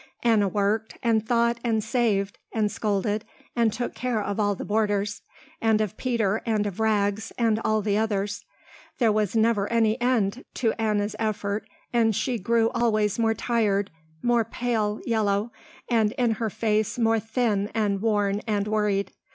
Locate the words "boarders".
4.65-5.21